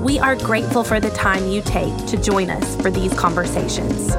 [0.00, 4.16] We are grateful for the time you take to join us for these conversations.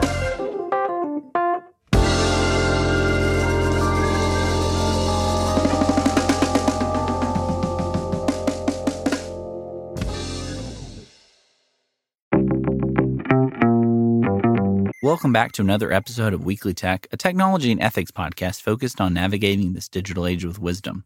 [15.01, 19.15] Welcome back to another episode of Weekly Tech, a technology and ethics podcast focused on
[19.15, 21.05] navigating this digital age with wisdom.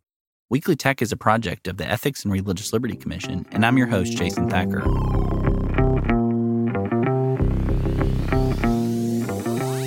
[0.52, 3.88] Weekly Tech is a project of the Ethics and Religious Liberty Commission, and I'm your
[3.88, 4.84] host, Jason Thacker.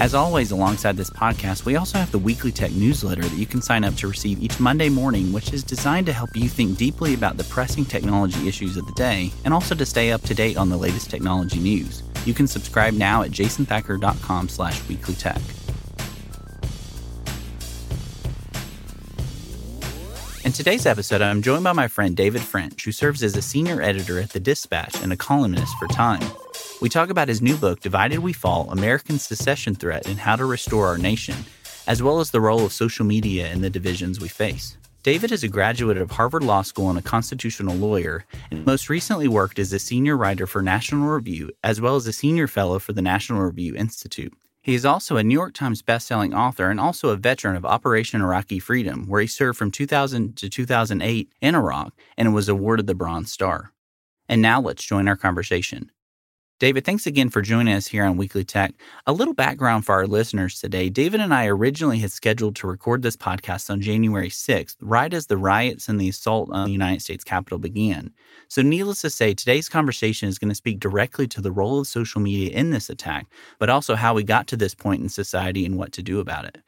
[0.02, 3.62] As always, alongside this podcast, we also have the Weekly Tech newsletter that you can
[3.62, 7.14] sign up to receive each Monday morning, which is designed to help you think deeply
[7.14, 10.56] about the pressing technology issues of the day and also to stay up to date
[10.56, 12.02] on the latest technology news.
[12.24, 15.36] You can subscribe now at jasonthacker.com slash weeklytech.
[15.36, 15.57] In
[20.58, 24.18] today's episode, I'm joined by my friend David French, who serves as a senior editor
[24.18, 26.32] at The Dispatch and a columnist for Time.
[26.82, 30.44] We talk about his new book, Divided We Fall American Secession Threat and How to
[30.44, 31.36] Restore Our Nation,
[31.86, 34.76] as well as the role of social media in the divisions we face.
[35.04, 39.28] David is a graduate of Harvard Law School and a constitutional lawyer, and most recently
[39.28, 42.92] worked as a senior writer for National Review, as well as a senior fellow for
[42.92, 44.32] the National Review Institute.
[44.60, 48.20] He is also a New York Times bestselling author and also a veteran of Operation
[48.20, 52.94] Iraqi Freedom, where he served from 2000 to 2008 in Iraq and was awarded the
[52.94, 53.72] Bronze Star.
[54.28, 55.90] And now let's join our conversation.
[56.60, 58.74] David, thanks again for joining us here on Weekly Tech.
[59.06, 60.88] A little background for our listeners today.
[60.88, 65.28] David and I originally had scheduled to record this podcast on January 6th, right as
[65.28, 68.12] the riots and the assault on the United States Capitol began.
[68.48, 71.86] So, needless to say, today's conversation is going to speak directly to the role of
[71.86, 73.28] social media in this attack,
[73.60, 76.44] but also how we got to this point in society and what to do about
[76.44, 76.58] it.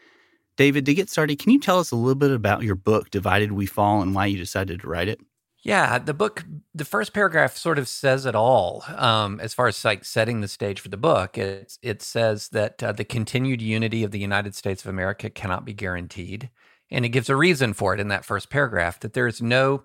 [0.57, 3.51] David, to get started, can you tell us a little bit about your book, Divided
[3.51, 5.21] We Fall, and why you decided to write it?
[5.63, 6.45] Yeah, the book,
[6.75, 8.83] the first paragraph sort of says it all.
[8.97, 12.83] Um, as far as like setting the stage for the book, it it says that
[12.83, 16.49] uh, the continued unity of the United States of America cannot be guaranteed,
[16.91, 19.85] and it gives a reason for it in that first paragraph that there is no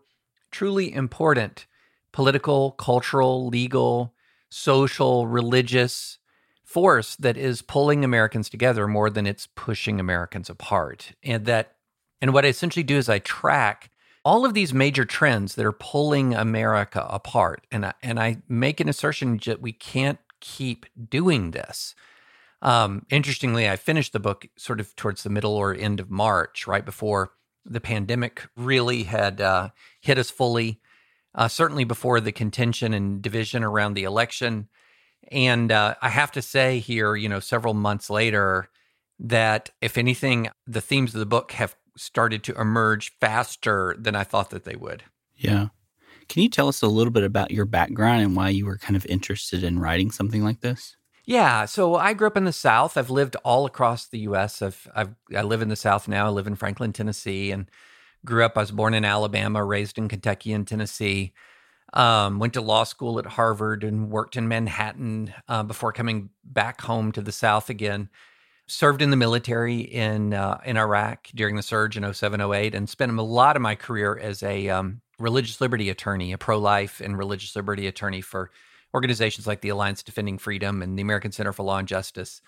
[0.52, 1.66] truly important
[2.14, 4.14] political, cultural, legal,
[4.50, 6.20] social, religious
[6.64, 11.76] force that is pulling Americans together more than it's pushing Americans apart, and that
[12.22, 13.92] and what I essentially do is I track
[14.26, 17.66] all of these major trends that are pulling America apart.
[17.72, 21.96] And I, and I make an assertion that we can't keep doing this.
[22.62, 26.66] Um, interestingly, I finished the book sort of towards the middle or end of March,
[26.66, 29.70] right before the pandemic really had uh,
[30.02, 30.82] hit us fully.
[31.38, 34.70] Uh, certainly before the contention and division around the election.
[35.30, 38.70] And uh, I have to say here, you know, several months later,
[39.20, 44.24] that if anything, the themes of the book have started to emerge faster than I
[44.24, 45.04] thought that they would.
[45.36, 45.68] Yeah.
[46.28, 48.96] Can you tell us a little bit about your background and why you were kind
[48.96, 50.96] of interested in writing something like this?
[51.26, 52.98] Yeah, so I grew up in the South.
[52.98, 54.62] I've lived all across the U.S.
[54.62, 56.28] I've, I've I live in the South now.
[56.28, 57.70] I live in Franklin, Tennessee, and
[58.24, 58.58] grew up.
[58.58, 61.34] I was born in Alabama, raised in Kentucky and Tennessee.
[61.94, 66.82] Um, went to law school at Harvard and worked in Manhattan uh, before coming back
[66.82, 68.10] home to the South again
[68.68, 72.90] served in the military in uh, in Iraq during the surge in 07, 08, and
[72.90, 77.02] spent a lot of my career as a um, religious liberty attorney, a pro life
[77.02, 78.52] and religious liberty attorney for
[78.94, 82.42] organizations like the Alliance Defending Freedom and the American Center for Law and Justice.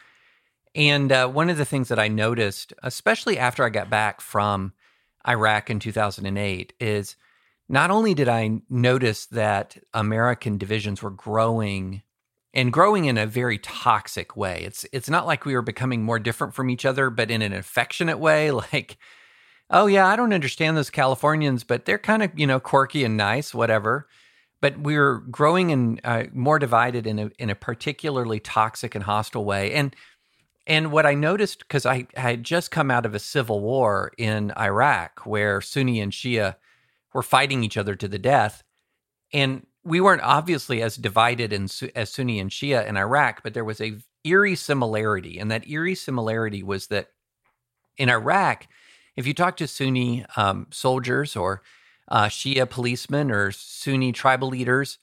[0.74, 4.74] And uh, one of the things that I noticed, especially after I got back from
[5.28, 7.16] Iraq in 2008, is
[7.70, 12.02] not only did I notice that American divisions were growing
[12.58, 14.64] and growing in a very toxic way.
[14.66, 17.54] It's it's not like we were becoming more different from each other, but in an
[17.54, 18.98] affectionate way, like,
[19.70, 23.16] oh yeah, I don't understand those Californians, but they're kind of you know quirky and
[23.16, 24.10] nice, whatever.
[24.60, 29.04] But we are growing and uh, more divided in a in a particularly toxic and
[29.04, 29.96] hostile way, and
[30.66, 34.12] and what I noticed because I, I had just come out of a civil war
[34.18, 36.56] in Iraq where Sunni and Shia
[37.14, 38.64] were fighting each other to the death,
[39.32, 43.64] and we weren't obviously as divided in, as Sunni and Shia in Iraq, but there
[43.64, 47.08] was a eerie similarity, and that eerie similarity was that
[47.98, 48.68] in Iraq,
[49.16, 51.62] if you talk to Sunni um, soldiers or
[52.10, 55.00] uh, Shia policemen or Sunni tribal leaders,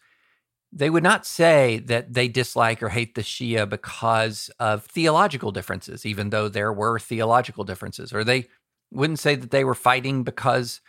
[0.70, 6.04] they would not say that they dislike or hate the Shia because of theological differences,
[6.04, 8.48] even though there were theological differences, or they
[8.90, 10.80] wouldn't say that they were fighting because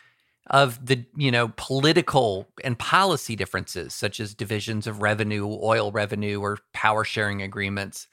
[0.47, 6.39] of the you know political and policy differences such as divisions of revenue oil revenue
[6.39, 8.07] or power sharing agreements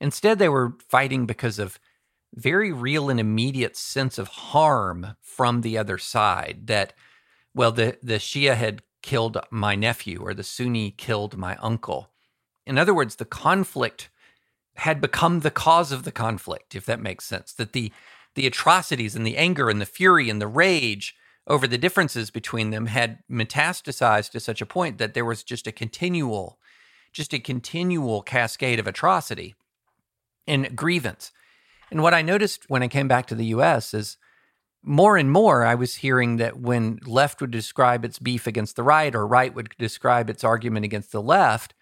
[0.00, 1.78] instead they were fighting because of
[2.34, 6.92] very real and immediate sense of harm from the other side that
[7.54, 12.10] well the the shia had killed my nephew or the Sunni killed my uncle.
[12.66, 14.10] In other words, the conflict
[14.76, 17.52] had become the cause of the conflict, if that makes sense.
[17.52, 17.92] That the
[18.34, 21.16] the atrocities and the anger and the fury and the rage
[21.48, 25.66] over the differences between them had metastasized to such a point that there was just
[25.66, 26.58] a continual,
[27.12, 29.54] just a continual cascade of atrocity
[30.46, 31.32] and grievance.
[31.90, 34.18] And what I noticed when I came back to the US is
[34.82, 38.82] more and more, I was hearing that when left would describe its beef against the
[38.82, 41.74] right or right would describe its argument against the left,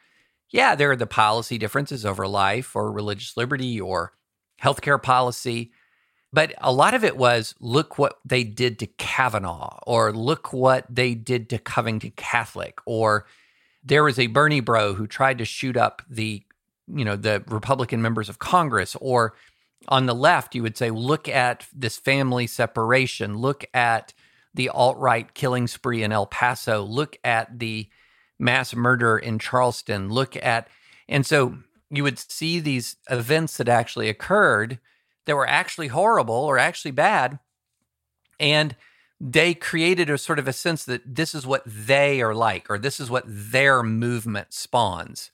[0.51, 4.13] yeah, there are the policy differences over life or religious liberty or
[4.63, 5.73] healthcare policy.
[6.37, 10.85] But a lot of it was look what they did to Kavanaugh, or look what
[10.87, 13.25] they did to Covington Catholic, or
[13.83, 16.43] there was a Bernie bro who tried to shoot up the,
[16.95, 19.33] you know, the Republican members of Congress, or
[19.89, 24.13] on the left, you would say, look at this family separation, look at
[24.53, 27.89] the alt right killing spree in El Paso, look at the
[28.39, 30.69] mass murder in Charleston, look at,
[31.09, 31.57] and so
[31.89, 34.79] you would see these events that actually occurred
[35.27, 37.39] that were actually horrible or actually bad.
[38.41, 38.77] And
[39.21, 42.79] they created a sort of a sense that this is what they are like, or
[42.79, 45.31] this is what their movement spawns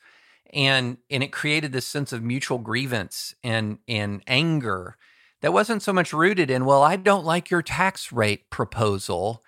[0.53, 4.97] and and it created this sense of mutual grievance and and anger
[5.41, 9.43] that wasn't so much rooted in well i don't like your tax rate proposal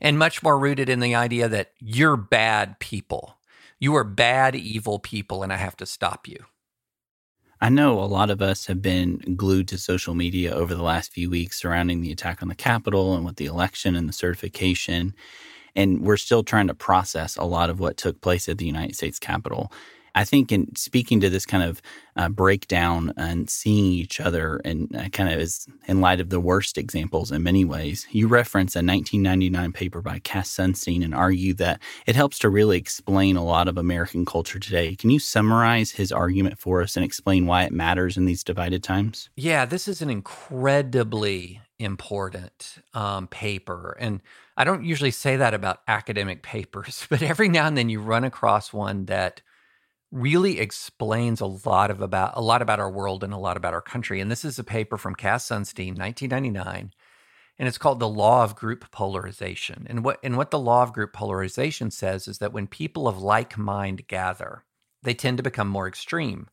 [0.00, 3.38] and much more rooted in the idea that you're bad people
[3.78, 6.38] you are bad evil people and i have to stop you
[7.62, 11.12] I know a lot of us have been glued to social media over the last
[11.12, 15.14] few weeks surrounding the attack on the Capitol and with the election and the certification.
[15.76, 18.96] And we're still trying to process a lot of what took place at the United
[18.96, 19.70] States Capitol.
[20.14, 21.82] I think in speaking to this kind of
[22.16, 26.40] uh, breakdown and seeing each other and uh, kind of is in light of the
[26.40, 31.54] worst examples in many ways, you reference a 1999 paper by Cass Sunstein and argue
[31.54, 34.94] that it helps to really explain a lot of American culture today.
[34.94, 38.82] Can you summarize his argument for us and explain why it matters in these divided
[38.82, 39.30] times?
[39.36, 43.96] Yeah, this is an incredibly important um, paper.
[43.98, 44.20] And
[44.56, 48.24] I don't usually say that about academic papers, but every now and then you run
[48.24, 49.42] across one that
[50.12, 53.72] really explains a lot of about a lot about our world and a lot about
[53.72, 54.20] our country.
[54.20, 56.92] And this is a paper from Cass Sunstein, 1999,
[57.58, 60.92] and it's called "The Law of Group Polarization." And what and what the law of
[60.92, 64.64] group polarization says is that when people of like mind gather,
[65.02, 66.48] they tend to become more extreme.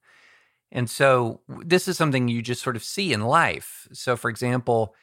[0.71, 3.87] And so this is something you just sort of see in life.
[3.91, 4.95] So, for example.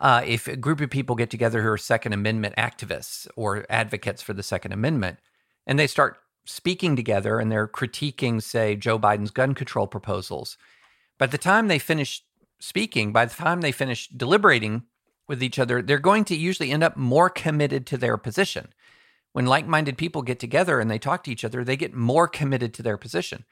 [0.00, 4.22] Uh, if a group of people get together who are Second Amendment activists or advocates
[4.22, 5.18] for the Second Amendment,
[5.66, 6.18] and they start
[6.48, 10.56] speaking together and they're critiquing, say, Joe Biden's gun control proposals.
[11.18, 12.22] By the time they finish
[12.58, 14.84] speaking, by the time they finish deliberating
[15.26, 18.68] with each other, they're going to usually end up more committed to their position.
[19.32, 22.26] When like minded people get together and they talk to each other, they get more
[22.26, 23.44] committed to their position.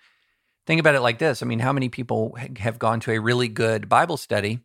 [0.66, 3.48] Think about it like this I mean, how many people have gone to a really
[3.48, 4.60] good Bible study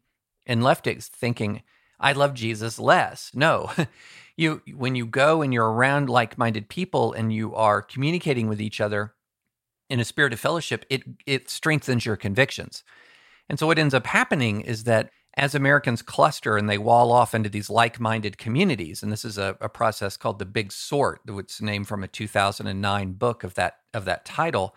[0.45, 1.63] and left it thinking,
[1.99, 3.31] I love Jesus less?
[3.35, 3.71] No.
[4.41, 8.81] you when you go and you're around like-minded people and you are communicating with each
[8.81, 9.13] other
[9.89, 12.83] in a spirit of fellowship, it it strengthens your convictions.
[13.47, 17.33] And so what ends up happening is that as Americans cluster and they wall off
[17.33, 21.61] into these like-minded communities, and this is a, a process called the Big Sort, which
[21.61, 24.75] named from a 2009 book of that of that title,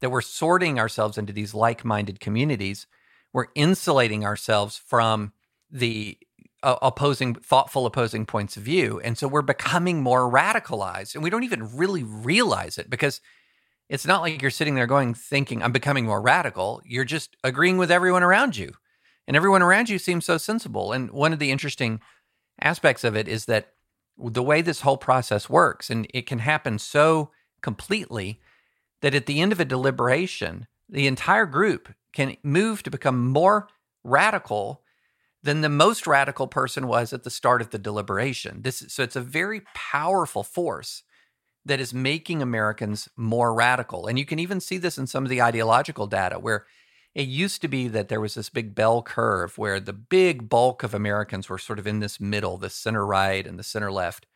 [0.00, 2.86] that we're sorting ourselves into these like-minded communities.
[3.32, 5.32] We're insulating ourselves from
[5.70, 6.18] the
[6.66, 9.00] uh, opposing, thoughtful opposing points of view.
[9.04, 13.20] And so we're becoming more radicalized and we don't even really realize it because
[13.88, 16.82] it's not like you're sitting there going, thinking, I'm becoming more radical.
[16.84, 18.72] You're just agreeing with everyone around you.
[19.28, 20.92] And everyone around you seems so sensible.
[20.92, 22.00] And one of the interesting
[22.60, 23.68] aspects of it is that
[24.18, 27.30] the way this whole process works, and it can happen so
[27.62, 28.40] completely
[29.02, 33.68] that at the end of a deliberation, the entire group can move to become more
[34.02, 34.82] radical
[35.46, 38.62] than the most radical person was at the start of the deliberation.
[38.62, 41.04] This so it's a very powerful force
[41.64, 44.06] that is making Americans more radical.
[44.06, 46.66] And you can even see this in some of the ideological data where
[47.14, 50.82] it used to be that there was this big bell curve where the big bulk
[50.82, 54.26] of Americans were sort of in this middle, the center right and the center left.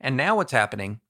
[0.00, 1.00] And now what's happening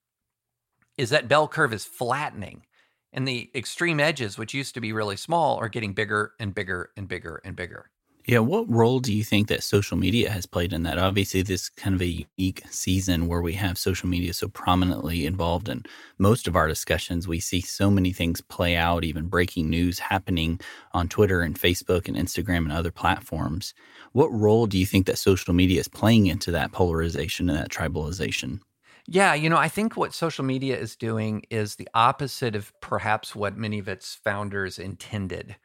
[0.97, 2.67] is that bell curve is flattening
[3.13, 6.91] and the extreme edges, which used to be really small, are getting bigger and bigger
[6.97, 7.91] and bigger and bigger.
[8.31, 10.99] Yeah, what role do you think that social media has played in that?
[10.99, 15.69] Obviously, this kind of a unique season where we have social media so prominently involved
[15.69, 15.83] in
[16.17, 17.27] most of our discussions.
[17.27, 20.61] We see so many things play out, even breaking news happening
[20.93, 23.75] on Twitter and Facebook and Instagram and other platforms.
[24.13, 27.71] What role do you think that social media is playing into that polarization and that
[27.71, 28.61] tribalization?
[29.09, 33.35] Yeah, you know, I think what social media is doing is the opposite of perhaps
[33.35, 35.57] what many of its founders intended.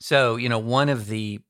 [0.00, 1.40] So, you know, one of the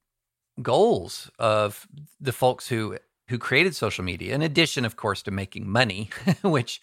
[0.62, 1.86] goals of
[2.20, 2.96] the folks who
[3.28, 6.08] who created social media, in addition, of course, to making money,
[6.42, 6.80] which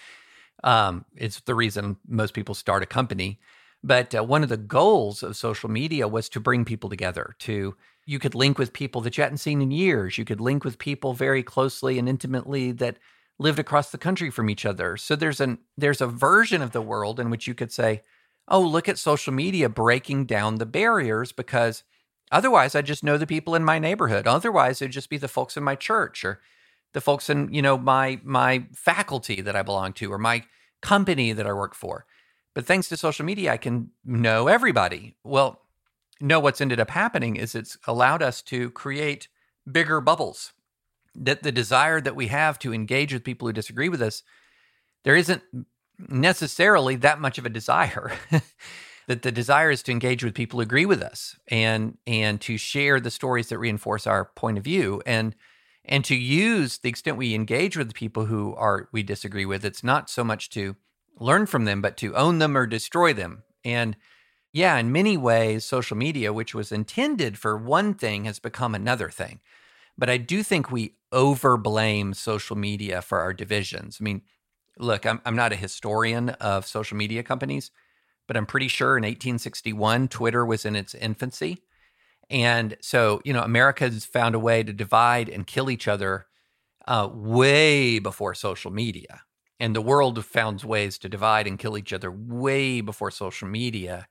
[0.63, 3.39] um, is the reason most people start a company.
[3.83, 7.35] But uh, one of the goals of social media was to bring people together.
[7.39, 10.17] To you could link with people that you hadn't seen in years.
[10.17, 12.97] You could link with people very closely and intimately that
[13.39, 14.97] lived across the country from each other.
[14.97, 18.01] So there's an there's a version of the world in which you could say,
[18.47, 21.83] "Oh, look at social media breaking down the barriers because
[22.35, 24.27] Otherwise, I just know the people in my neighborhood.
[24.27, 26.41] Otherwise, it'd just be the folks in my church or
[26.91, 30.43] the folks in, you know, my my faculty that I belong to or my
[30.81, 32.05] company that I work for.
[32.53, 35.15] But thanks to social media, I can know everybody.
[35.23, 35.61] Well,
[36.19, 39.29] no, what's ended up happening is it's allowed us to create
[39.71, 40.51] bigger bubbles.
[41.15, 44.23] That the desire that we have to engage with people who disagree with us,
[45.05, 45.41] there isn't
[45.97, 48.11] necessarily that much of a desire.
[49.07, 52.57] that the desire is to engage with people who agree with us and and to
[52.57, 55.35] share the stories that reinforce our point of view and
[55.83, 59.63] and to use the extent we engage with the people who are we disagree with.
[59.63, 60.75] It's not so much to
[61.19, 63.43] learn from them but to own them or destroy them.
[63.63, 63.95] And
[64.51, 69.09] yeah in many ways social media which was intended for one thing has become another
[69.09, 69.39] thing.
[69.97, 73.97] But i do think we over blame social media for our divisions.
[74.01, 74.21] I mean
[74.79, 77.69] look I'm, I'm not a historian of social media companies
[78.27, 81.59] but I'm pretty sure in 1861, Twitter was in its infancy.
[82.29, 86.25] And so, you know, America has found a way to divide and kill each other
[86.87, 89.21] uh, way before social media.
[89.59, 94.07] And the world found ways to divide and kill each other way before social media.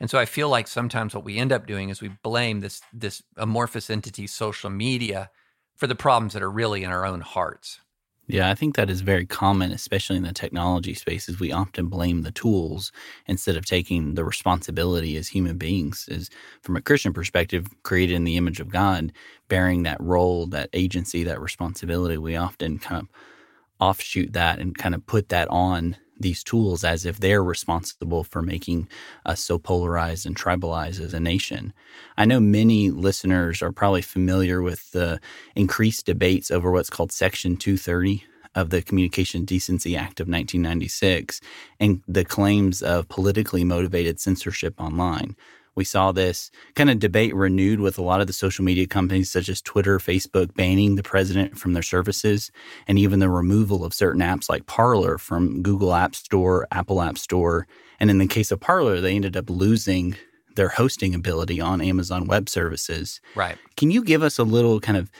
[0.00, 2.82] And so I feel like sometimes what we end up doing is we blame this
[2.92, 5.30] this amorphous entity, social media,
[5.76, 7.80] for the problems that are really in our own hearts.
[8.32, 11.38] Yeah, I think that is very common, especially in the technology spaces.
[11.38, 12.90] We often blame the tools
[13.26, 16.30] instead of taking the responsibility as human beings, as
[16.62, 19.12] from a Christian perspective, created in the image of God,
[19.48, 22.16] bearing that role, that agency, that responsibility.
[22.16, 23.08] We often kind of
[23.80, 28.42] offshoot that and kind of put that on these tools as if they're responsible for
[28.42, 28.88] making
[29.26, 31.72] us so polarized and tribalized as a nation.
[32.16, 35.20] I know many listeners are probably familiar with the
[35.54, 41.40] increased debates over what's called Section 230 of the Communication Decency Act of 1996
[41.80, 45.36] and the claims of politically motivated censorship online.
[45.74, 49.30] We saw this kind of debate renewed with a lot of the social media companies
[49.30, 52.50] such as Twitter, Facebook banning the president from their services,
[52.86, 57.16] and even the removal of certain apps like Parler from Google App Store, Apple App
[57.16, 57.66] Store.
[57.98, 60.16] And in the case of Parler, they ended up losing
[60.54, 63.20] their hosting ability on Amazon Web Services.
[63.34, 63.56] Right.
[63.76, 65.10] Can you give us a little kind of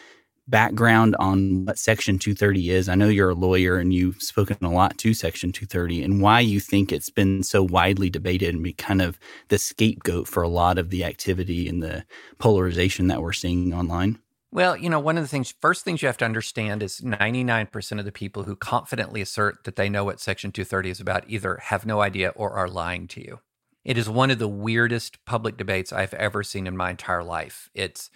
[0.49, 2.89] background on what Section 230 is.
[2.89, 6.41] I know you're a lawyer and you've spoken a lot to Section 230 and why
[6.41, 9.19] you think it's been so widely debated and be kind of
[9.49, 12.05] the scapegoat for a lot of the activity and the
[12.39, 14.19] polarization that we're seeing online.
[14.51, 17.99] Well, you know, one of the things, first things you have to understand is 99%
[17.99, 21.57] of the people who confidently assert that they know what Section 230 is about either
[21.63, 23.41] have no idea or are lying to you.
[23.83, 27.71] It is one of the weirdest public debates I've ever seen in my entire life.
[27.75, 28.11] It's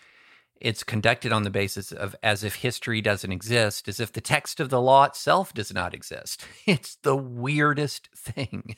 [0.60, 4.60] it's conducted on the basis of as if history doesn't exist, as if the text
[4.60, 6.44] of the law itself does not exist.
[6.66, 8.76] It's the weirdest thing.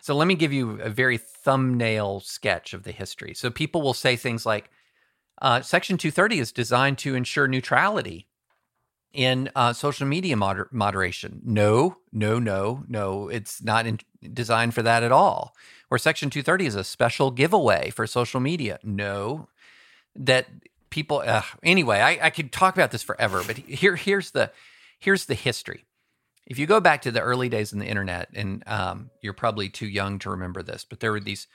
[0.00, 3.34] So let me give you a very thumbnail sketch of the history.
[3.34, 4.70] So people will say things like,
[5.42, 8.28] uh, Section 230 is designed to ensure neutrality
[9.12, 11.40] in uh, social media moder- moderation.
[11.44, 13.28] No, no, no, no.
[13.28, 14.00] It's not in-
[14.32, 15.54] designed for that at all.
[15.90, 18.78] Or Section 230 is a special giveaway for social media.
[18.82, 19.48] No,
[20.14, 20.46] that
[20.90, 24.50] people uh, anyway I, I could talk about this forever but here here's the
[24.98, 25.84] here's the history.
[26.46, 29.68] If you go back to the early days in the internet and um, you're probably
[29.68, 31.46] too young to remember this but there were these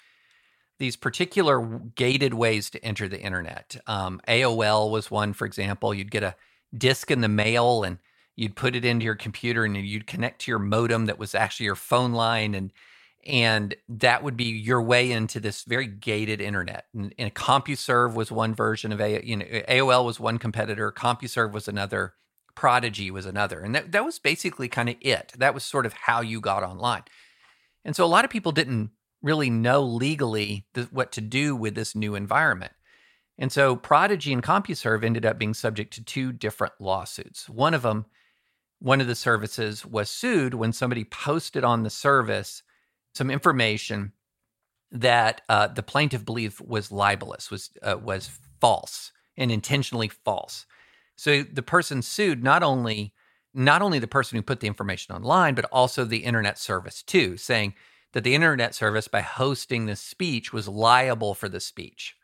[0.77, 1.61] these particular
[1.95, 3.77] gated ways to enter the internet.
[3.87, 5.93] Um, aol was one for example.
[5.93, 6.35] You'd get a
[6.77, 7.97] disk in the mail and
[8.35, 11.65] you'd put it into your computer and you'd connect to your modem that was actually
[11.65, 12.71] your phone line and
[13.25, 16.85] and that would be your way into this very gated internet.
[16.93, 21.51] And, and CompuServe was one version of A, you know, AOL was one competitor, CompuServe
[21.51, 22.13] was another,
[22.53, 25.33] Prodigy was another, and that that was basically kind of it.
[25.37, 27.03] That was sort of how you got online.
[27.83, 28.91] And so a lot of people didn't
[29.21, 32.73] really know legally what to do with this new environment.
[33.37, 37.49] And so Prodigy and CompuServe ended up being subject to two different lawsuits.
[37.49, 38.05] One of them,
[38.79, 42.63] one of the services was sued when somebody posted on the service
[43.15, 44.11] some information
[44.91, 48.29] that uh, the plaintiff believed was libelous, was uh, was
[48.59, 50.65] false and intentionally false.
[51.15, 53.13] So the person sued not only
[53.53, 57.37] not only the person who put the information online, but also the internet service too,
[57.37, 57.73] saying
[58.11, 62.15] that the internet service, by hosting the speech, was liable for the speech.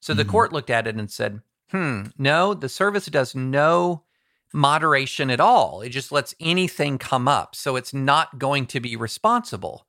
[0.00, 0.30] So the mm-hmm.
[0.30, 1.40] court looked at it and said,
[1.70, 4.04] hmm, no, the service does no
[4.52, 5.80] moderation at all.
[5.80, 7.54] It just lets anything come up.
[7.54, 9.85] So it's not going to be responsible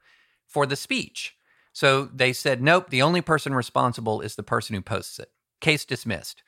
[0.48, 1.36] for the speech.
[1.74, 5.30] So they said, nope, the only person responsible is the person who posts it.
[5.62, 6.42] Case dismissed.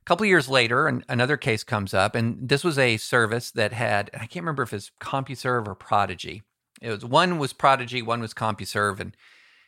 [0.00, 3.72] A couple years later, an, another case comes up, and this was a service that
[3.72, 6.42] had, I can't remember if it's CompuServe or Prodigy.
[6.80, 9.16] It was one was Prodigy, one was CompuServe, and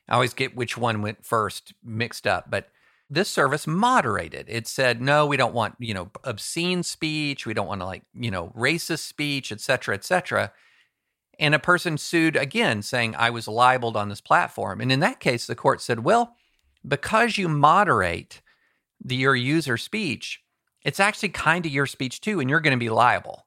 [0.08, 2.50] I always get which one went first mixed up.
[2.50, 2.68] But
[3.08, 4.46] this service moderated.
[4.49, 7.46] It said, no, we don't want, you know, obscene speech.
[7.46, 10.52] We don't want to like, you know, racist speech, et cetera, et cetera.
[11.38, 14.81] And a person sued again saying, I was libeled on this platform.
[14.81, 16.35] And in that case, the court said, well,
[16.87, 18.40] because you moderate,
[19.05, 20.43] the, your user speech,
[20.83, 23.47] it's actually kind of your speech too, and you're going to be liable.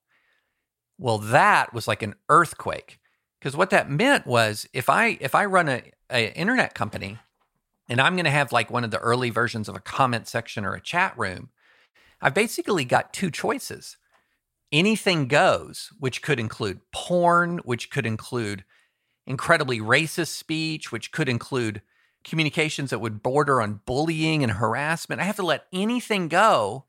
[0.97, 2.99] Well, that was like an earthquake
[3.39, 5.81] because what that meant was if I if I run a,
[6.11, 7.17] a internet company
[7.87, 10.65] and I'm going to have like one of the early versions of a comment section
[10.65, 11.49] or a chat room,
[12.21, 13.97] I've basically got two choices.
[14.71, 18.63] Anything goes, which could include porn, which could include
[19.25, 21.81] incredibly racist speech, which could include
[22.23, 25.21] communications that would border on bullying and harassment.
[25.21, 26.85] I have to let anything go,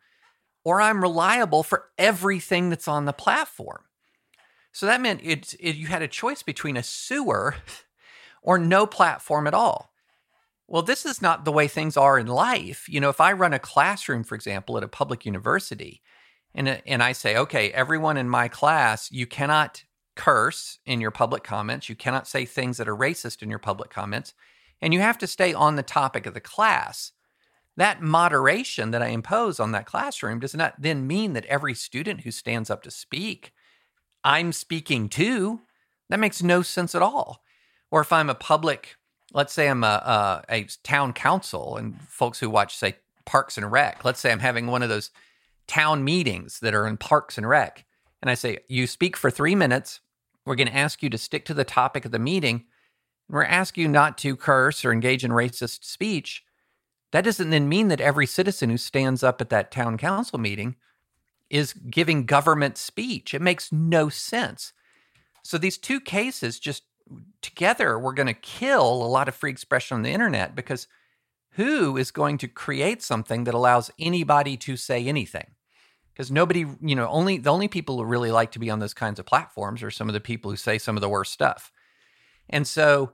[0.64, 3.84] or I'm reliable for everything that's on the platform.
[4.72, 7.56] So that meant it, it, you had a choice between a sewer
[8.42, 9.92] or no platform at all.
[10.66, 12.88] Well, this is not the way things are in life.
[12.88, 16.00] You know, if I run a classroom, for example, at a public university,
[16.54, 19.84] and, uh, and I say, okay, everyone in my class, you cannot
[20.16, 21.88] curse in your public comments.
[21.88, 24.34] You cannot say things that are racist in your public comments
[24.82, 27.12] and you have to stay on the topic of the class.
[27.76, 32.22] That moderation that I impose on that classroom does not then mean that every student
[32.22, 33.52] who stands up to speak,
[34.24, 35.60] I'm speaking to.
[36.08, 37.42] That makes no sense at all.
[37.90, 38.96] Or if I'm a public,
[39.32, 43.70] let's say I'm a, a, a town council and folks who watch, say, Parks and
[43.70, 45.10] Rec, let's say I'm having one of those
[45.70, 47.84] town meetings that are in Parks and Rec.
[48.20, 50.00] And I say, you speak for three minutes.
[50.44, 52.64] We're going to ask you to stick to the topic of the meeting
[53.30, 56.44] we're asking you not to curse or engage in racist speech,
[57.12, 60.76] that doesn't then mean that every citizen who stands up at that town council meeting
[61.48, 63.34] is giving government speech.
[63.34, 64.72] It makes no sense.
[65.42, 66.84] So these two cases just
[67.42, 70.86] together we're going to kill a lot of free expression on the internet because
[71.54, 75.48] who is going to create something that allows anybody to say anything?
[76.12, 78.94] Because nobody, you know, only the only people who really like to be on those
[78.94, 81.72] kinds of platforms are some of the people who say some of the worst stuff.
[82.48, 83.12] And so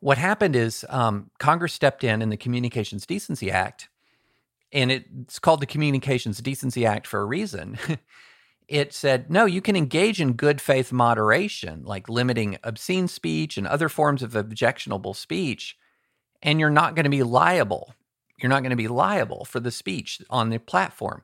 [0.00, 3.88] what happened is um, Congress stepped in in the Communications Decency Act,
[4.72, 7.78] and it's called the Communications Decency Act for a reason.
[8.68, 13.66] it said, no, you can engage in good faith moderation, like limiting obscene speech and
[13.66, 15.76] other forms of objectionable speech,
[16.42, 17.94] and you're not going to be liable.
[18.38, 21.22] You're not going to be liable for the speech on the platform.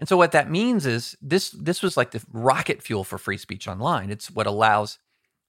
[0.00, 3.36] And so what that means is this this was like the rocket fuel for free
[3.36, 4.10] speech online.
[4.10, 4.98] It's what allows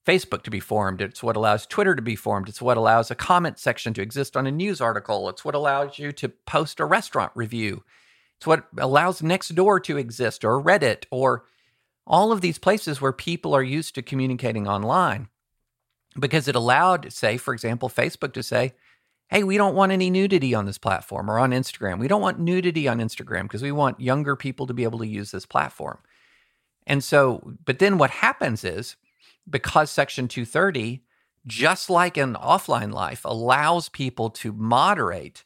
[0.06, 1.02] Facebook to be formed.
[1.02, 2.50] It's what allows Twitter to be formed.
[2.50, 5.30] It's what allows a comment section to exist on a news article.
[5.30, 7.84] It's what allows you to post a restaurant review.
[8.38, 11.46] It's what allows Nextdoor to exist or Reddit or
[12.06, 15.30] all of these places where people are used to communicating online
[16.20, 18.74] because it allowed, say, for example, Facebook to say,
[19.32, 22.00] hey, we don't want any nudity on this platform or on Instagram.
[22.00, 25.08] We don't want nudity on Instagram because we want younger people to be able to
[25.08, 26.00] use this platform.
[26.86, 28.98] And so, but then what happens is,
[29.50, 31.04] because Section 230,
[31.48, 35.46] just like in offline life, allows people to moderate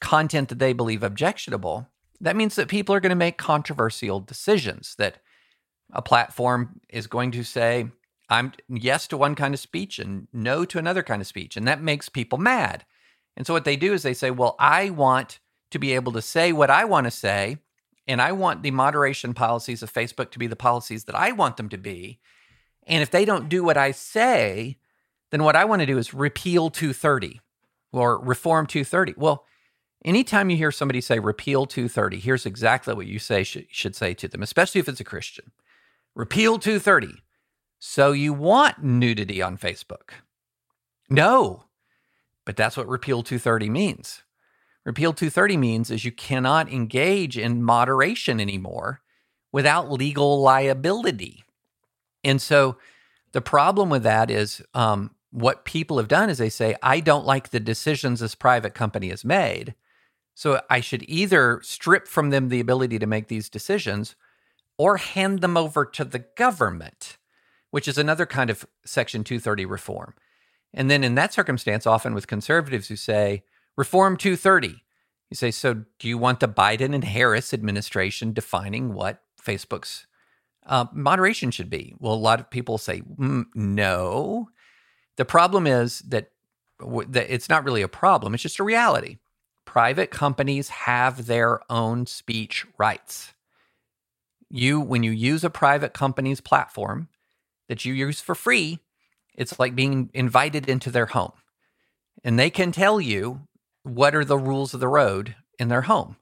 [0.00, 1.88] content that they believe objectionable,
[2.20, 4.94] that means that people are going to make controversial decisions.
[4.98, 5.16] That
[5.92, 7.88] a platform is going to say,
[8.30, 11.56] I'm yes to one kind of speech and no to another kind of speech.
[11.56, 12.84] And that makes people mad.
[13.36, 15.40] And so what they do is they say, well, I want
[15.72, 17.58] to be able to say what I want to say.
[18.06, 21.56] And I want the moderation policies of Facebook to be the policies that I want
[21.56, 22.18] them to be.
[22.86, 24.78] And if they don't do what I say,
[25.30, 27.40] then what I want to do is repeal 230
[27.92, 29.14] or reform 230.
[29.16, 29.44] Well,
[30.04, 34.14] anytime you hear somebody say repeal 230, here's exactly what you say should, should say
[34.14, 35.52] to them, especially if it's a Christian.
[36.14, 37.22] Repeal 230.
[37.80, 40.10] So you want nudity on Facebook.
[41.08, 41.64] No,
[42.44, 44.22] but that's what Repeal 230 means.
[44.84, 49.00] Repeal 230 means is you cannot engage in moderation anymore
[49.50, 51.42] without legal liability.
[52.22, 52.76] And so
[53.32, 57.26] the problem with that is um, what people have done is they say, I don't
[57.26, 59.74] like the decisions this private company has made.
[60.34, 64.16] So I should either strip from them the ability to make these decisions
[64.78, 67.18] or hand them over to the government,
[67.70, 70.14] which is another kind of Section 230 reform.
[70.72, 73.44] And then in that circumstance, often with conservatives who say,
[73.76, 74.82] Reform 230,
[75.30, 80.06] you say, so do you want the Biden and Harris administration defining what Facebook's
[80.66, 81.94] uh, moderation should be?
[81.98, 84.48] Well, a lot of people say, mm, no.
[85.16, 86.30] The problem is that,
[86.80, 89.18] w- that it's not really a problem, it's just a reality.
[89.64, 93.32] Private companies have their own speech rights.
[94.48, 97.08] You, when you use a private company's platform
[97.70, 98.80] that you use for free,
[99.36, 101.30] it's like being invited into their home.
[102.24, 103.42] And they can tell you
[103.84, 106.16] what are the rules of the road in their home.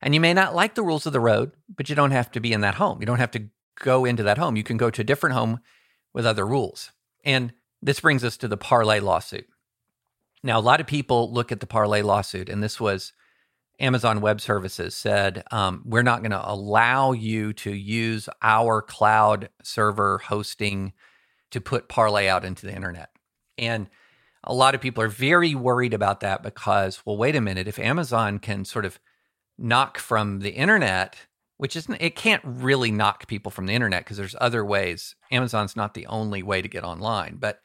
[0.00, 2.40] And you may not like the rules of the road, but you don't have to
[2.40, 3.00] be in that home.
[3.00, 4.56] You don't have to go into that home.
[4.56, 5.60] You can go to a different home
[6.14, 6.90] with other rules.
[7.22, 9.46] And this brings us to the Parler lawsuit.
[10.42, 13.12] Now, a lot of people look at the Parler lawsuit, and this was
[13.80, 19.50] Amazon Web Services said, um, We're not going to allow you to use our cloud
[19.62, 20.92] server hosting
[21.50, 23.10] to put Parler out into the internet.
[23.56, 23.88] And
[24.44, 27.78] a lot of people are very worried about that because, well, wait a minute, if
[27.78, 28.98] Amazon can sort of
[29.58, 31.16] knock from the internet,
[31.56, 35.16] which isn't, it can't really knock people from the internet because there's other ways.
[35.30, 37.60] Amazon's not the only way to get online, but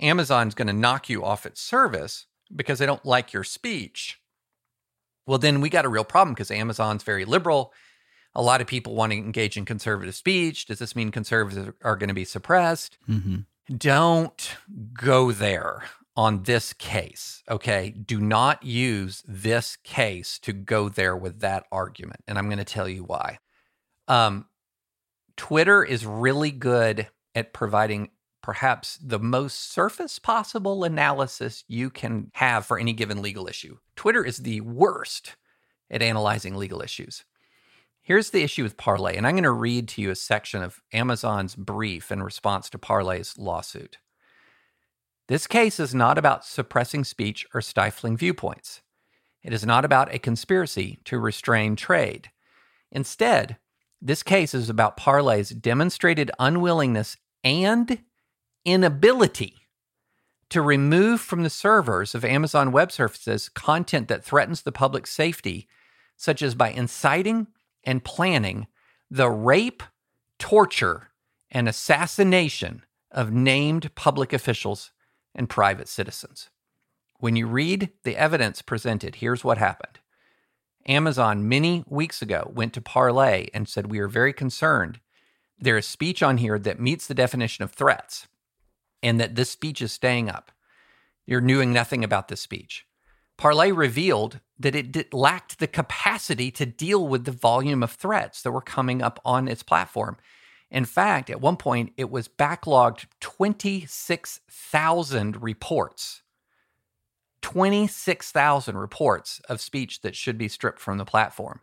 [0.00, 4.17] Amazon's going to knock you off its service because they don't like your speech.
[5.28, 7.74] Well, then we got a real problem because Amazon's very liberal.
[8.34, 10.64] A lot of people want to engage in conservative speech.
[10.64, 12.96] Does this mean conservatives are going to be suppressed?
[13.06, 13.40] Mm-hmm.
[13.76, 14.56] Don't
[14.94, 15.84] go there
[16.16, 17.90] on this case, okay?
[17.90, 22.22] Do not use this case to go there with that argument.
[22.26, 23.38] And I'm going to tell you why.
[24.08, 24.46] Um,
[25.36, 28.08] Twitter is really good at providing
[28.48, 33.76] perhaps the most surface possible analysis you can have for any given legal issue.
[33.94, 35.36] Twitter is the worst
[35.90, 37.26] at analyzing legal issues.
[38.00, 40.80] Here's the issue with Parler, and I'm going to read to you a section of
[40.94, 43.98] Amazon's brief in response to Parler's lawsuit.
[45.26, 48.80] This case is not about suppressing speech or stifling viewpoints.
[49.42, 52.30] It is not about a conspiracy to restrain trade.
[52.90, 53.58] Instead,
[54.00, 57.98] this case is about Parler's demonstrated unwillingness and
[58.64, 59.54] inability
[60.50, 65.68] to remove from the servers of Amazon Web Services content that threatens the public safety,
[66.16, 67.48] such as by inciting
[67.84, 68.66] and planning
[69.10, 69.82] the rape,
[70.38, 71.08] torture,
[71.50, 74.90] and assassination of named public officials
[75.34, 76.50] and private citizens.
[77.20, 79.98] When you read the evidence presented, here's what happened.
[80.86, 85.00] Amazon, many weeks ago, went to Parler and said, We are very concerned.
[85.58, 88.28] There is speech on here that meets the definition of threats,
[89.02, 90.52] and that this speech is staying up.
[91.26, 92.86] You're knowing nothing about this speech.
[93.36, 98.42] Parler revealed that it did, lacked the capacity to deal with the volume of threats
[98.42, 100.16] that were coming up on its platform.
[100.70, 106.22] In fact, at one point, it was backlogged 26,000 reports.
[107.40, 111.60] 26,000 reports of speech that should be stripped from the platform.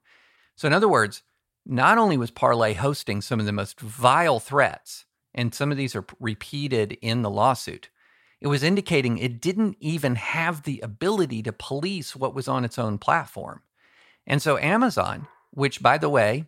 [0.55, 1.21] So, in other words,
[1.65, 5.03] not only was Parler hosting some of the most vile threats,
[5.35, 7.89] and some of these are repeated in the lawsuit,
[8.41, 12.79] it was indicating it didn't even have the ability to police what was on its
[12.79, 13.61] own platform.
[14.25, 16.45] And so, Amazon, which, by the way,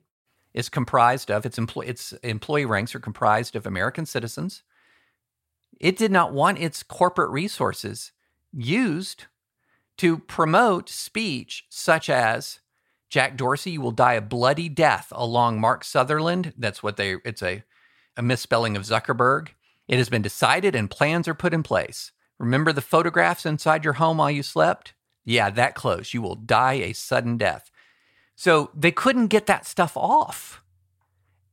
[0.54, 4.63] is comprised of its, employee its employee ranks are comprised of American citizens.
[5.80, 8.12] It did not want its corporate resources
[8.52, 9.26] used
[9.97, 12.60] to promote speech such as
[13.10, 16.54] Jack Dorsey, you will die a bloody death along Mark Sutherland.
[16.58, 17.63] That's what they, it's a,
[18.17, 19.49] a misspelling of Zuckerberg.
[19.88, 22.12] It has been decided and plans are put in place.
[22.39, 24.93] Remember the photographs inside your home while you slept?
[25.23, 26.13] Yeah, that close.
[26.13, 27.71] You will die a sudden death.
[28.36, 30.62] So they couldn't get that stuff off.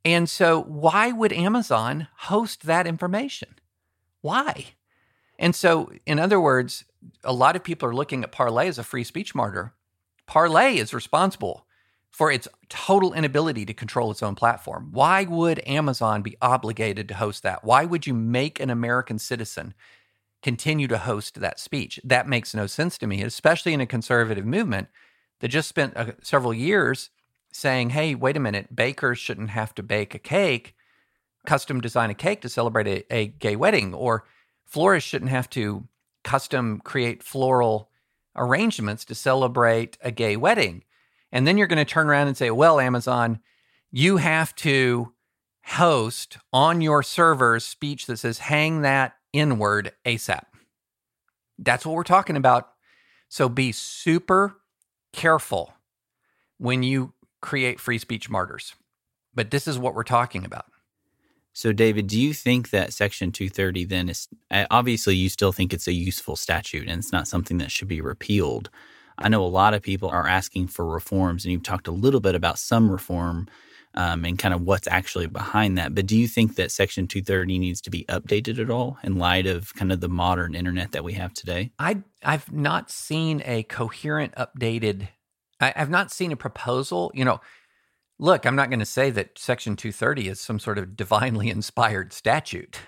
[0.04, 3.54] And so, why would Amazon host that information?
[4.20, 4.66] Why?
[5.38, 6.84] And so, in other words,
[7.22, 9.72] a lot of people are looking at Parler as a free speech martyr.
[10.26, 11.63] Parler is responsible
[12.14, 14.88] for its total inability to control its own platform.
[14.92, 17.64] Why would Amazon be obligated to host that?
[17.64, 19.74] Why would you make an American citizen
[20.40, 21.98] continue to host that speech?
[22.04, 24.86] That makes no sense to me, especially in a conservative movement
[25.40, 27.10] that just spent uh, several years
[27.52, 30.76] saying, hey, wait a minute, bakers shouldn't have to bake a cake,
[31.46, 34.24] custom design a cake to celebrate a, a gay wedding, or
[34.64, 35.88] florists shouldn't have to
[36.22, 37.90] custom create floral
[38.36, 40.84] arrangements to celebrate a gay wedding.
[41.34, 43.40] And then you're going to turn around and say, well, Amazon,
[43.90, 45.12] you have to
[45.64, 50.44] host on your servers speech that says, hang that inward ASAP.
[51.58, 52.70] That's what we're talking about.
[53.28, 54.58] So be super
[55.12, 55.74] careful
[56.58, 58.74] when you create free speech martyrs.
[59.34, 60.66] But this is what we're talking about.
[61.52, 64.28] So, David, do you think that Section 230 then is
[64.70, 68.00] obviously you still think it's a useful statute and it's not something that should be
[68.00, 68.70] repealed?
[69.18, 72.20] I know a lot of people are asking for reforms, and you've talked a little
[72.20, 73.48] bit about some reform
[73.94, 75.94] um, and kind of what's actually behind that.
[75.94, 79.46] But do you think that Section 230 needs to be updated at all in light
[79.46, 81.72] of kind of the modern internet that we have today?
[81.78, 85.08] I I've not seen a coherent, updated.
[85.60, 87.12] I, I've not seen a proposal.
[87.14, 87.40] You know,
[88.18, 92.12] Look, I'm not going to say that Section 230 is some sort of divinely inspired
[92.12, 92.78] statute.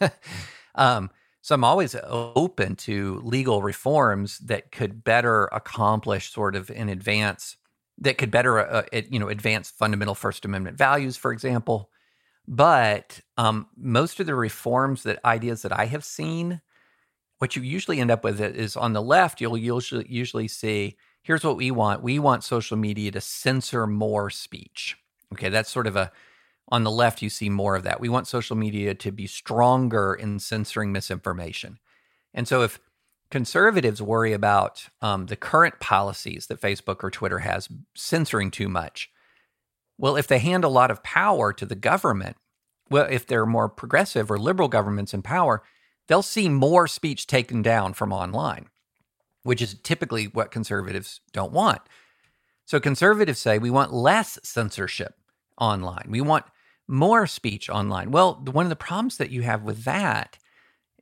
[0.74, 1.10] um,
[1.42, 7.56] so I'm always open to legal reforms that could better accomplish sort of in advance,
[7.98, 11.90] that could better, uh, uh you know, advance fundamental First Amendment values, for example.
[12.46, 16.60] But um, most of the reforms that ideas that I have seen,
[17.38, 21.44] what you usually end up with is on the left, you'll usually usually see here's
[21.44, 24.96] what we want we want social media to censor more speech.
[25.32, 26.12] Okay, that's sort of a,
[26.68, 28.00] on the left, you see more of that.
[28.00, 31.78] We want social media to be stronger in censoring misinformation.
[32.32, 32.80] And so if
[33.30, 39.10] conservatives worry about um, the current policies that Facebook or Twitter has censoring too much,
[39.98, 42.36] well, if they hand a lot of power to the government,
[42.90, 45.62] well, if they're more progressive or liberal governments in power,
[46.08, 48.68] they'll see more speech taken down from online
[49.42, 51.82] which is typically what conservatives don't want.
[52.64, 55.14] So conservatives say we want less censorship
[55.58, 56.06] online.
[56.08, 56.44] We want
[56.88, 58.10] more speech online.
[58.10, 60.38] Well, one of the problems that you have with that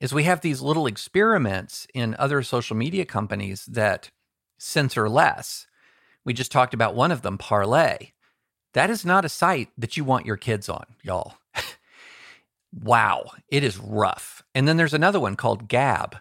[0.00, 4.10] is we have these little experiments in other social media companies that
[4.58, 5.66] censor less.
[6.24, 7.98] We just talked about one of them, Parler.
[8.72, 11.34] That is not a site that you want your kids on, y'all.
[12.72, 14.42] wow, it is rough.
[14.54, 16.16] And then there's another one called Gab.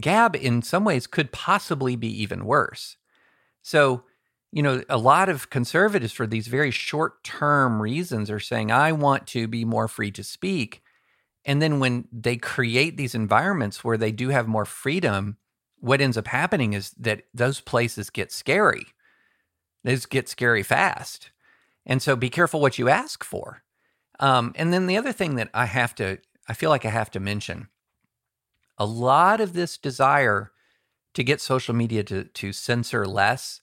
[0.00, 2.96] Gab, in some ways, could possibly be even worse.
[3.62, 4.04] So,
[4.50, 8.92] you know, a lot of conservatives, for these very short term reasons, are saying, I
[8.92, 10.82] want to be more free to speak.
[11.44, 15.36] And then when they create these environments where they do have more freedom,
[15.80, 18.86] what ends up happening is that those places get scary.
[19.84, 21.30] Those get scary fast.
[21.86, 23.62] And so be careful what you ask for.
[24.20, 27.10] Um, and then the other thing that I have to, I feel like I have
[27.12, 27.68] to mention
[28.76, 30.52] a lot of this desire
[31.14, 33.60] to get social media to, to censor less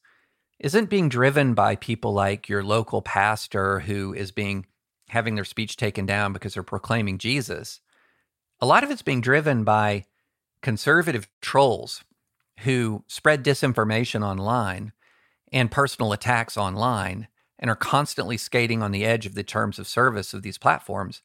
[0.60, 4.66] isn't being driven by people like your local pastor who is being
[5.10, 7.82] having their speech taken down because they're proclaiming Jesus.
[8.60, 10.06] A lot of it's being driven by
[10.62, 12.04] conservative trolls
[12.62, 14.94] who spread disinformation online
[15.52, 17.28] and personal attacks online
[17.60, 21.22] and are constantly skating on the edge of the terms of service of these platforms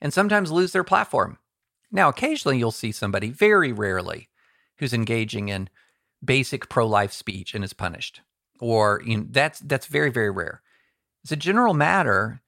[0.00, 1.38] and sometimes lose their platform
[1.94, 4.28] now, occasionally you'll see somebody, very rarely,
[4.78, 5.70] who's engaging in
[6.22, 8.20] basic pro-life speech and is punished,
[8.60, 10.62] or you know, that's that's very very rare.
[11.24, 12.42] As a general matter,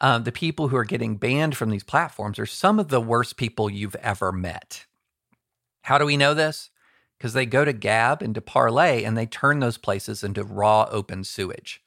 [0.00, 3.36] uh, the people who are getting banned from these platforms are some of the worst
[3.36, 4.86] people you've ever met.
[5.82, 6.70] How do we know this?
[7.18, 10.88] Because they go to Gab and to Parler and they turn those places into raw
[10.90, 11.82] open sewage.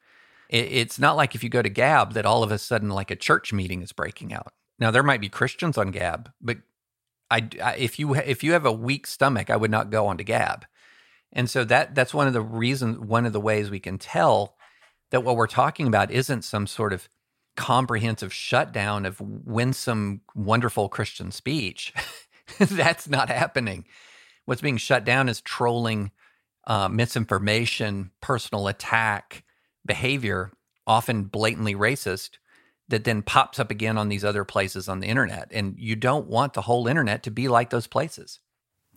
[0.49, 3.11] It, it's not like if you go to Gab that all of a sudden like
[3.11, 4.53] a church meeting is breaking out.
[4.79, 6.57] Now there might be Christians on Gab, but
[7.29, 10.23] I, I, if you if you have a weak stomach, I would not go onto
[10.23, 10.65] Gab.
[11.35, 14.55] And so that that's one of the reasons, one of the ways we can tell
[15.11, 17.07] that what we're talking about isn't some sort of
[17.55, 21.93] comprehensive shutdown of winsome, wonderful Christian speech.
[22.57, 23.85] that's not happening.
[24.45, 26.11] What's being shut down is trolling,
[26.67, 29.43] uh, misinformation, personal attack
[29.85, 30.51] behavior,
[30.87, 32.31] often blatantly racist,
[32.87, 35.47] that then pops up again on these other places on the internet.
[35.51, 38.39] And you don't want the whole internet to be like those places.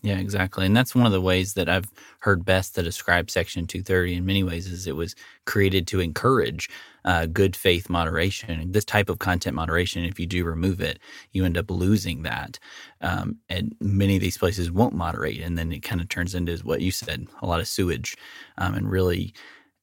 [0.03, 0.65] Yeah, exactly.
[0.65, 4.27] And that's one of the ways that I've heard best to describe Section 230 in
[4.27, 6.71] many ways is it was created to encourage
[7.05, 8.71] uh, good faith moderation.
[8.71, 11.01] This type of content moderation, if you do remove it,
[11.33, 12.59] you end up losing that.
[13.01, 15.41] Um, and many of these places won't moderate.
[15.41, 18.17] And then it kind of turns into what you said a lot of sewage
[18.57, 19.35] um, and really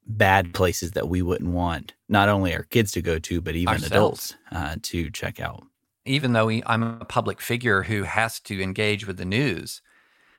[0.08, 3.74] bad places that we wouldn't want not only our kids to go to, but even
[3.74, 3.92] Ourselves.
[3.92, 5.64] adults uh, to check out.
[6.06, 9.82] Even though I'm a public figure who has to engage with the news,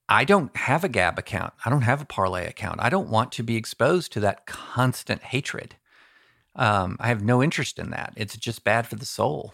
[0.08, 1.52] I don't have a Gab account.
[1.64, 2.80] I don't have a Parler account.
[2.80, 5.76] I don't want to be exposed to that constant hatred.
[6.54, 8.14] Um, I have no interest in that.
[8.16, 9.52] It's just bad for the soul.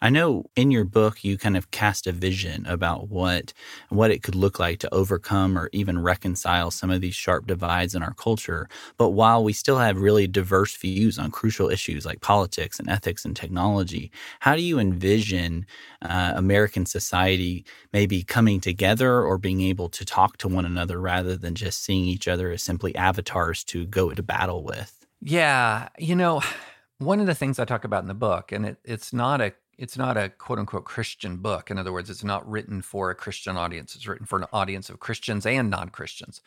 [0.00, 3.52] I know in your book you kind of cast a vision about what
[3.88, 7.94] what it could look like to overcome or even reconcile some of these sharp divides
[7.94, 8.68] in our culture.
[8.96, 13.24] But while we still have really diverse views on crucial issues like politics and ethics
[13.24, 15.66] and technology, how do you envision
[16.02, 21.36] uh, American society maybe coming together or being able to talk to one another rather
[21.36, 25.06] than just seeing each other as simply avatars to go to battle with?
[25.20, 26.42] Yeah, you know,
[26.98, 29.52] one of the things I talk about in the book, and it, it's not a
[29.78, 31.70] it's not a quote unquote Christian book.
[31.70, 33.94] In other words, it's not written for a Christian audience.
[33.94, 36.40] It's written for an audience of Christians and non Christians.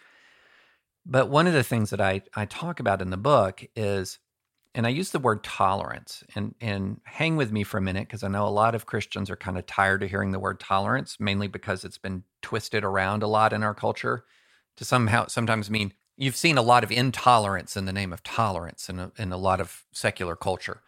[1.05, 4.19] But one of the things that I, I talk about in the book is,
[4.75, 8.23] and I use the word tolerance, and, and hang with me for a minute because
[8.23, 11.17] I know a lot of Christians are kind of tired of hearing the word tolerance,
[11.19, 14.25] mainly because it's been twisted around a lot in our culture
[14.77, 18.89] to somehow sometimes mean you've seen a lot of intolerance in the name of tolerance
[18.89, 20.81] in a, in a lot of secular culture.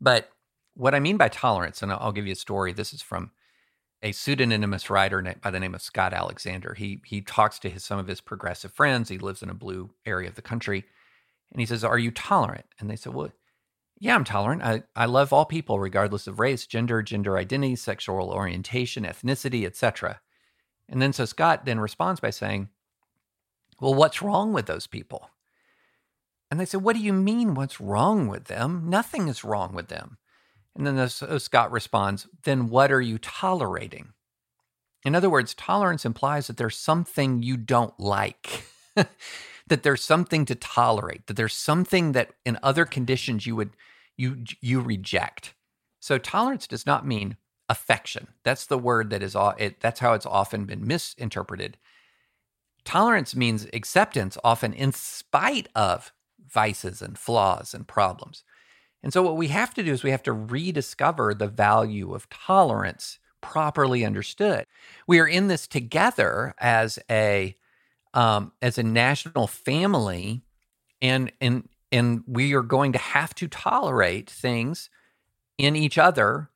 [0.00, 0.30] But
[0.78, 2.72] what I mean by tolerance, and I'll give you a story.
[2.72, 3.32] This is from
[4.00, 6.74] a pseudonymous writer by the name of Scott Alexander.
[6.74, 9.08] He he talks to his, some of his progressive friends.
[9.08, 10.84] He lives in a blue area of the country,
[11.50, 13.32] and he says, "Are you tolerant?" And they said, "Well,
[13.98, 14.62] yeah, I'm tolerant.
[14.62, 20.20] I, I love all people, regardless of race, gender, gender identity, sexual orientation, ethnicity, etc."
[20.88, 22.68] And then so Scott then responds by saying,
[23.80, 25.30] "Well, what's wrong with those people?"
[26.52, 27.54] And they said, "What do you mean?
[27.54, 28.88] What's wrong with them?
[28.88, 30.18] Nothing is wrong with them."
[30.78, 34.12] And then the, so uh, Scott responds, then what are you tolerating?
[35.04, 38.64] In other words, tolerance implies that there's something you don't like,
[38.94, 43.70] that there's something to tolerate, that there's something that in other conditions you would
[44.16, 45.54] you you reject.
[46.00, 47.36] So tolerance does not mean
[47.68, 48.28] affection.
[48.44, 51.76] That's the word that is it, that's how it's often been misinterpreted.
[52.84, 56.12] Tolerance means acceptance often in spite of
[56.46, 58.44] vices and flaws and problems.
[59.02, 62.28] And so, what we have to do is we have to rediscover the value of
[62.28, 64.64] tolerance properly understood.
[65.06, 67.56] We are in this together as a
[68.14, 70.42] um, as a national family,
[71.00, 74.90] and and and we are going to have to tolerate things
[75.56, 76.50] in each other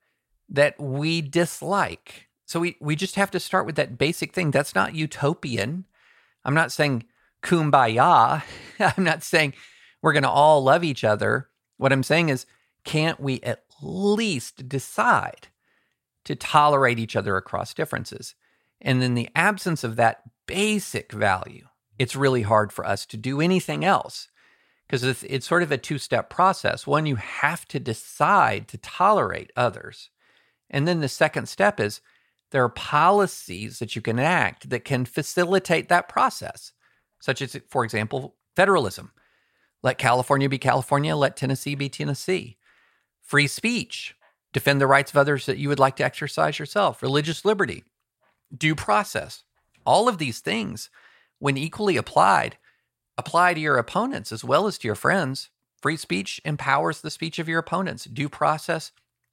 [0.48, 2.28] that we dislike.
[2.46, 4.50] So we we just have to start with that basic thing.
[4.50, 5.84] That's not utopian.
[6.44, 7.04] I'm not saying
[7.42, 8.42] kumbaya.
[8.80, 9.54] I'm not saying
[10.02, 11.48] we're going to all love each other
[11.82, 12.46] what I'm saying is,
[12.84, 15.48] can't we at least decide
[16.24, 18.34] to tolerate each other across differences?
[18.80, 21.66] And in the absence of that basic value,
[21.98, 24.28] it's really hard for us to do anything else
[24.86, 26.86] because it's, it's sort of a two step process.
[26.86, 30.10] One, you have to decide to tolerate others.
[30.70, 32.00] And then the second step is
[32.50, 36.72] there are policies that you can enact that can facilitate that process,
[37.20, 39.12] such as, for example, federalism.
[39.82, 41.16] Let California be California.
[41.16, 42.56] Let Tennessee be Tennessee.
[43.20, 44.14] Free speech.
[44.52, 47.02] Defend the rights of others that you would like to exercise yourself.
[47.02, 47.84] Religious liberty.
[48.56, 49.44] Due process.
[49.84, 50.90] All of these things,
[51.38, 52.58] when equally applied,
[53.18, 55.50] apply to your opponents as well as to your friends.
[55.80, 58.04] Free speech empowers the speech of your opponents.
[58.04, 58.92] Due process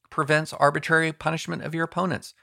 [0.09, 2.33] prevents arbitrary punishment of your opponents.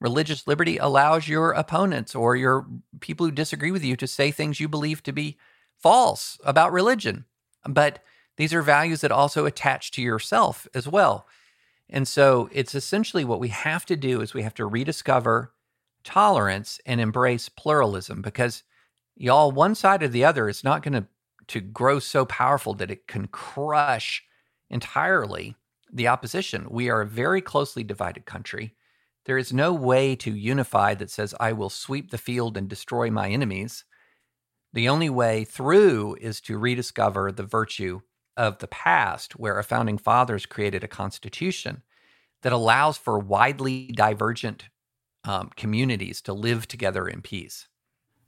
[0.00, 2.66] Religious liberty allows your opponents or your
[3.00, 5.38] people who disagree with you to say things you believe to be
[5.78, 7.24] false about religion.
[7.68, 8.00] But
[8.36, 11.26] these are values that also attach to yourself as well.
[11.88, 15.52] And so it's essentially what we have to do is we have to rediscover
[16.02, 18.62] tolerance and embrace pluralism because
[19.16, 21.06] y'all one side or the other is not going to
[21.48, 24.24] to grow so powerful that it can crush
[24.70, 25.54] entirely
[25.92, 26.66] the opposition.
[26.70, 28.74] We are a very closely divided country.
[29.26, 33.10] There is no way to unify that says I will sweep the field and destroy
[33.10, 33.84] my enemies.
[34.74, 38.00] The only way through is to rediscover the virtue
[38.36, 41.84] of the past, where our founding fathers created a constitution
[42.42, 44.64] that allows for widely divergent
[45.22, 47.68] um, communities to live together in peace.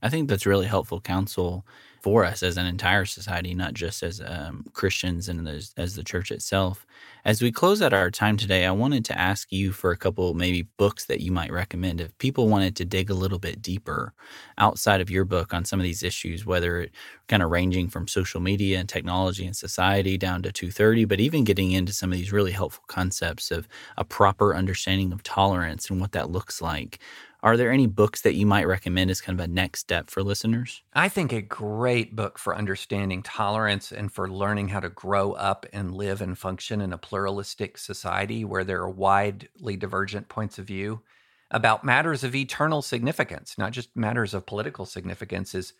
[0.06, 1.66] I think that's really helpful counsel
[2.00, 6.04] for us as an entire society, not just as um, Christians and as, as the
[6.04, 6.86] church itself.
[7.24, 10.32] As we close out our time today, I wanted to ask you for a couple
[10.32, 14.14] maybe books that you might recommend if people wanted to dig a little bit deeper
[14.58, 16.92] outside of your book on some of these issues, whether it
[17.26, 21.42] kind of ranging from social media and technology and society down to 230, but even
[21.42, 26.00] getting into some of these really helpful concepts of a proper understanding of tolerance and
[26.00, 27.00] what that looks like.
[27.42, 30.22] Are there any books that you might recommend as kind of a next step for
[30.22, 30.82] listeners?
[30.94, 35.66] I think a great book for understanding tolerance and for learning how to grow up
[35.72, 40.66] and live and function in a pluralistic society where there are widely divergent points of
[40.66, 41.02] view
[41.50, 45.72] about matters of eternal significance, not just matters of political significance, is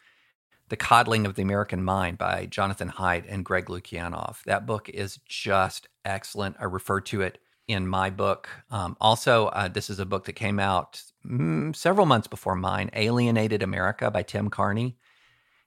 [0.69, 4.45] The Coddling of the American Mind by Jonathan Haidt and Greg Lukianoff.
[4.45, 6.57] That book is just excellent.
[6.61, 8.49] I refer to it in my book.
[8.71, 12.91] Um, also, uh, this is a book that came out Mm, several months before mine
[12.93, 14.97] Alienated America by Tim Carney.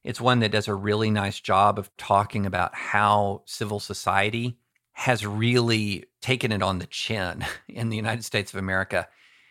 [0.04, 4.58] It's one that does a really nice job of talking about how civil society
[4.94, 9.08] has really taken it on the chin in the United States of America,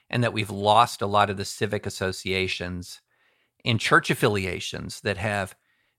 [0.08, 3.02] and that we've lost a lot of the civic associations
[3.64, 5.54] and church affiliations that have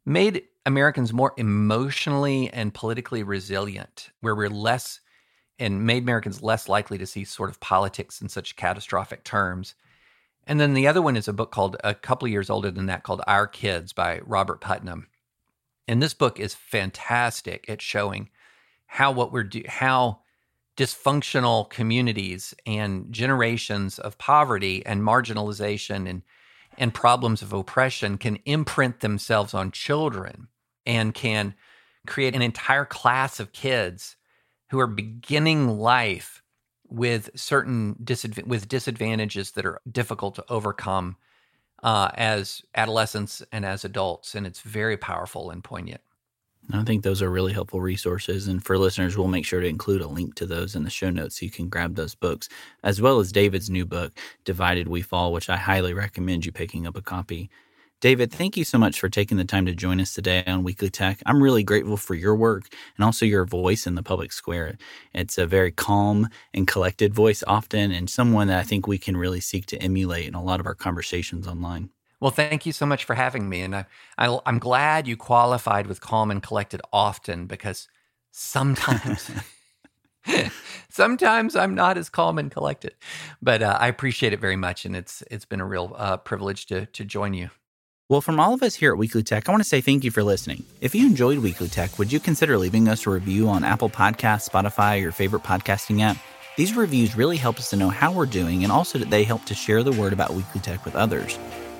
[0.05, 5.01] made Americans more emotionally and politically resilient, where we're less
[5.59, 9.75] and made Americans less likely to see sort of politics in such catastrophic terms.
[10.47, 12.87] And then the other one is a book called a couple of years older than
[12.87, 15.07] that called Our Kids by Robert Putnam.
[15.87, 18.29] And this book is fantastic at showing
[18.85, 20.21] how what we're do how
[20.75, 26.23] dysfunctional communities and generations of poverty and marginalization and
[26.77, 30.47] and problems of oppression can imprint themselves on children
[30.85, 31.53] and can
[32.07, 34.15] create an entire class of kids
[34.69, 36.41] who are beginning life
[36.89, 41.15] with certain disadv- with disadvantages that are difficult to overcome
[41.83, 46.01] uh, as adolescents and as adults, and it's very powerful and poignant.
[46.71, 48.47] I think those are really helpful resources.
[48.47, 51.09] And for listeners, we'll make sure to include a link to those in the show
[51.09, 52.47] notes so you can grab those books,
[52.83, 56.85] as well as David's new book, Divided We Fall, which I highly recommend you picking
[56.85, 57.49] up a copy.
[58.01, 60.89] David, thank you so much for taking the time to join us today on Weekly
[60.89, 61.21] Tech.
[61.25, 64.77] I'm really grateful for your work and also your voice in the public square.
[65.13, 69.17] It's a very calm and collected voice often, and someone that I think we can
[69.17, 71.89] really seek to emulate in a lot of our conversations online.
[72.21, 73.59] Well, thank you so much for having me.
[73.59, 73.85] And I,
[74.17, 77.89] I, I'm glad you qualified with calm and collected often because
[78.31, 79.29] sometimes.
[80.89, 82.93] sometimes I'm not as calm and collected,
[83.41, 86.65] but uh, I appreciate it very much, and it's it's been a real uh, privilege
[86.67, 87.49] to to join you.
[88.09, 90.09] Well, from all of us here at Weekly Tech, I want to say thank you
[90.09, 90.65] for listening.
[90.81, 94.49] If you enjoyed Weekly Tech, would you consider leaving us a review on Apple Podcasts,
[94.49, 96.17] Spotify, or your favorite podcasting app?
[96.57, 99.45] These reviews really help us to know how we're doing and also that they help
[99.45, 101.37] to share the word about Weekly Tech with others.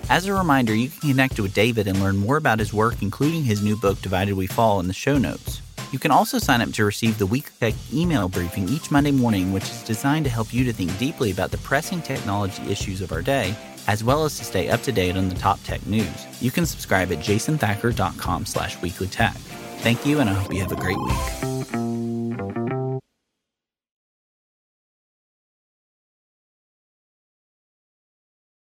[0.08, 3.44] As a reminder, you can connect with David and learn more about his work, including
[3.44, 5.64] his new book, Divided We Fall, in the show notes.
[5.92, 9.52] You can also sign up to receive the Weekly Tech email briefing each Monday morning,
[9.52, 13.12] which is designed to help you to think deeply about the pressing technology issues of
[13.12, 13.56] our day
[13.90, 16.28] as well as to stay up to date on the top tech news.
[16.40, 19.34] You can subscribe at jasonthacker.com slash weeklytech.
[19.82, 22.69] Thank you, and I hope you have a great week.